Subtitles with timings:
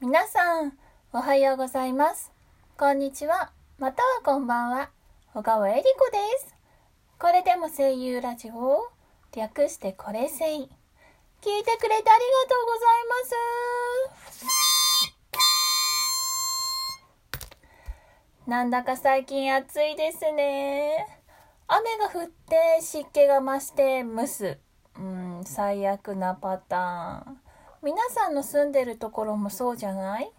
[0.00, 0.78] 皆さん、
[1.12, 2.30] おはようございます。
[2.78, 4.90] こんにちは、またはこんばんは。
[5.34, 6.54] 小川恵里子です。
[7.18, 8.92] これでも声優ラジオ
[9.34, 10.58] 略してこれせい。
[10.58, 10.70] 聞いて
[11.80, 13.16] くれてありがとうございま
[18.44, 18.48] す。
[18.48, 21.08] なんだか最近暑いですね。
[21.66, 24.58] 雨が降って湿気が増して蒸す。
[24.96, 27.47] うん、最悪なパターン。
[27.82, 30.30] 皆さんの住んでるところもそうじゃない？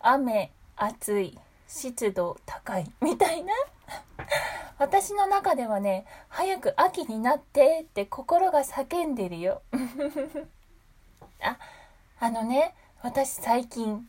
[0.00, 3.52] 雨、暑い、湿度高い、みたいな？
[4.78, 9.60] 私の中ではね、早く秋になってって心が叫んでるよ。
[11.42, 11.58] あ、
[12.20, 14.08] あのね、私最近、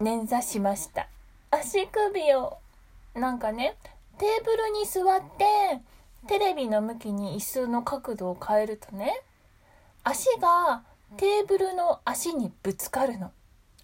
[0.00, 1.08] 捻挫しました。
[1.50, 2.58] 足首を、
[3.14, 3.76] なんかね、
[4.18, 5.80] テーブルに座って、
[6.28, 9.22] テレビの向きに椅子の角度を変えるとね、
[10.04, 10.84] 足が
[11.16, 13.32] テーブルの足にぶつかるの。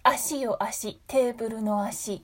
[0.03, 2.23] 足よ足、テーブルの足。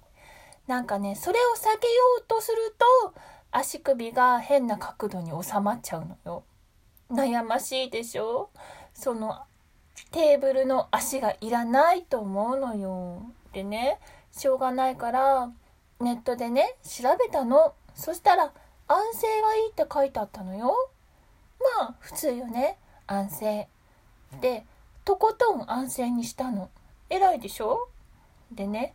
[0.67, 3.13] なんかね、それを避けようとすると、
[3.51, 6.43] 足首が変な角度に収まっちゃうのよ。
[7.11, 8.49] 悩ましいでしょ？
[8.93, 9.41] その、
[10.11, 13.23] テーブルの足がいらないと思うのよ。
[13.51, 13.99] でね、
[14.31, 15.51] しょうがないから、
[15.99, 17.73] ネットでね、調べたの。
[17.95, 18.53] そしたら、
[18.87, 20.73] 安静がいいって書いてあったのよ。
[21.79, 22.77] まあ、普通よね。
[23.07, 23.67] 安静。
[24.39, 24.65] で、
[25.11, 26.69] とことん安静にしたの。
[27.09, 27.89] 偉いでしょ？
[28.49, 28.93] でね、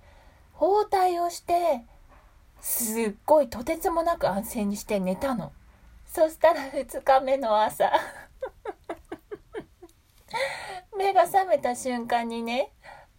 [0.55, 1.85] 包帯をして、
[2.59, 5.53] すっごいとてつもなく安静にして寝たの。
[6.07, 7.93] そしたら2日目の朝、
[10.97, 12.73] 目が覚めた瞬間にね、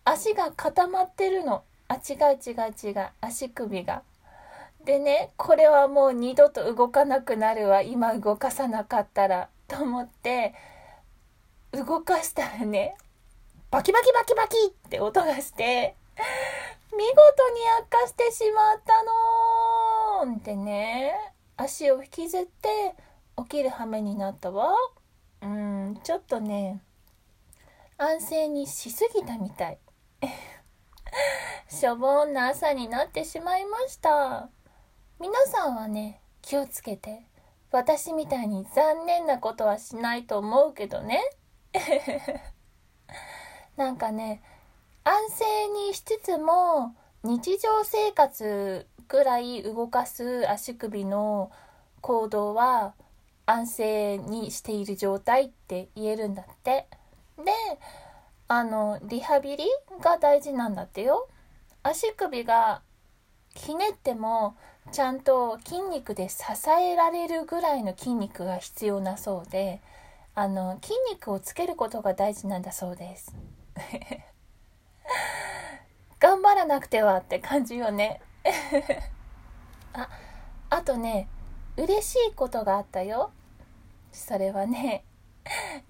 [0.04, 1.64] 足が固まってるの。
[1.88, 3.10] あ、違う違う違う。
[3.22, 4.02] 足首が。
[4.84, 7.84] でね、これはもう二度と動かなくなるわ。
[7.84, 9.50] 今動かさなかったら。
[9.68, 10.56] と思って、
[11.84, 12.96] 動かしたらね、
[13.70, 15.96] バキバキバキバキって音がして、
[16.92, 21.14] 見事に悪化してしまったのってね、
[21.56, 22.96] 足を引きずって
[23.38, 24.74] 起きる羽目になったわ。
[25.42, 26.82] うん、ちょっとね、
[27.98, 29.78] 安静にしすぎたみたい。
[31.70, 34.50] しょぼんな朝になってしまいました。
[35.20, 37.24] 皆さんはね、気をつけて。
[37.72, 41.22] 私みたいに残念なことはしないと思うけどね。
[43.78, 44.42] なんかね、
[45.04, 51.52] 安静にしつつも日常生活くらい動かす足首の
[52.02, 52.94] 行動は
[53.46, 56.88] 安静にしている状態って言えるんだって。
[57.38, 57.52] で、
[58.48, 59.66] あの、リハビリ
[60.02, 61.28] が大事なんだってよ。
[61.84, 62.82] 足首が
[63.56, 64.58] ひねっても
[64.92, 69.82] ちゃんと筋肉で支えられるぐらいの筋肉が必要なそうで、
[70.40, 73.36] あの、筋肉をつけることが大事なんだそうです。
[76.22, 78.22] 頑張らなくてはって感じよね。
[79.94, 80.08] あ、
[80.70, 81.28] あとね、
[81.76, 83.32] 嬉しいことがあったよ。
[84.12, 85.06] それはね、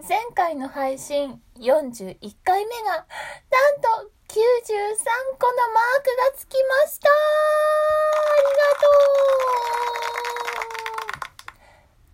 [0.08, 3.06] 前回の配信41回目が、なん
[3.82, 3.90] と
[4.30, 4.38] 93
[5.38, 7.12] 個のマークがつきましたあ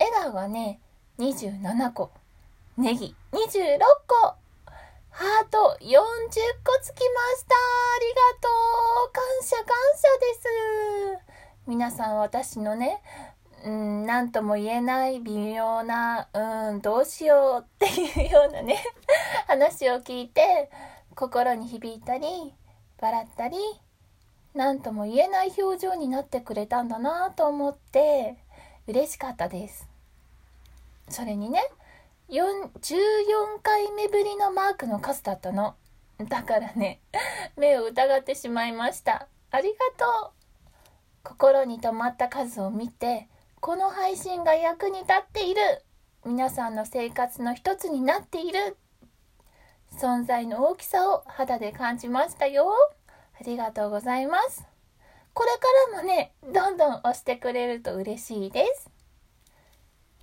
[0.00, 0.80] がとう笑顔がね、
[1.20, 2.10] 27個。
[2.76, 3.14] ネギ。
[3.30, 4.34] 26個。
[5.10, 5.78] ハート。
[5.80, 5.96] 40個
[6.82, 7.54] つきました。
[7.54, 8.48] ありがと
[9.08, 9.12] う。
[9.12, 11.24] 感謝感謝です。
[11.68, 13.00] 皆さん私のね、
[13.64, 18.76] うん、なとも言えない微妙な、うん、どうしようっていうようなね、
[19.46, 20.68] 話を聞いて、
[21.14, 22.26] 心に響いたり、
[23.00, 23.56] 笑ったり、
[24.52, 28.36] なんとも言えない表情になってくれたんだなと思って、
[28.88, 29.88] 嬉しかったです。
[31.08, 31.62] それにね、
[32.28, 35.76] 14回目ぶりのマークの数だったの。
[36.18, 37.00] だからね、
[37.56, 39.28] 目を疑ってしまいました。
[39.50, 40.32] ありがとう。
[41.22, 43.28] 心に留まった数を見て、
[43.60, 45.84] この配信が役に立っている。
[46.24, 48.78] 皆さんの生活の一つになっている。
[49.92, 52.72] 存在の大きさを肌で感じましたよ。
[53.38, 54.64] ありがとうございます。
[55.34, 55.60] これか
[55.96, 58.90] らもね、どんどん押してくれると嬉しいです。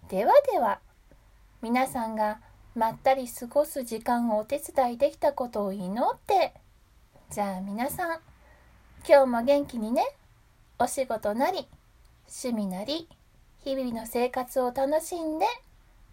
[0.07, 0.81] ではでは、
[1.61, 2.39] 皆さんが
[2.73, 6.53] まったり過ごす時間をお手伝いできたことを祈って、
[7.29, 8.19] じゃあ皆さん、
[9.07, 10.03] 今日も元気にね、
[10.79, 11.67] お仕事なり、
[12.27, 13.07] 趣味なり、
[13.63, 15.45] 日々の生活を楽しんで、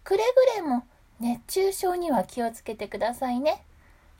[0.03, 0.23] くれ
[0.55, 0.83] ぐれも
[1.19, 3.63] 熱中症には気をつけてくださいね。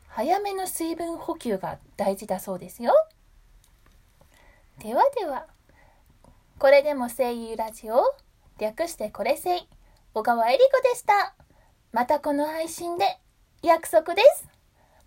[0.08, 2.94] 早めの水分補給が大事だそうですよ。
[4.80, 5.46] ではでは、
[6.58, 8.16] これでも声優ラジオ、
[8.58, 9.68] 略してこれせい、
[10.11, 11.35] 小川恵理子でした。
[11.91, 13.06] またこの配信で
[13.61, 14.47] 約束です。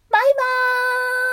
[0.08, 1.31] バイバーイ